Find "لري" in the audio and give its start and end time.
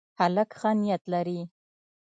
1.13-1.39